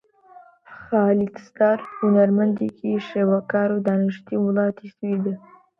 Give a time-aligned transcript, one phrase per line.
[0.81, 5.33] خالید ستار هونەرمەندێکی شێوەکارە و دانیشتووی وڵاتی سویدە.